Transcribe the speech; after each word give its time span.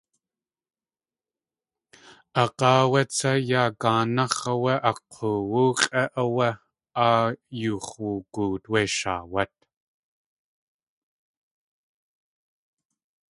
Aag̲áa 2.41 2.79
áwé 2.85 3.01
tsá 3.13 3.31
yá 3.49 3.63
gáanax̲ 3.81 4.43
áwé 4.53 4.73
a 4.89 4.91
k̲oowú 5.11 5.63
x̲ʼé 5.81 6.03
áwé 6.23 6.47
áa 7.05 7.23
yux̲ 7.59 7.83
woogoot 8.01 8.63
wé 8.71 8.81
shaawát. 8.97 9.53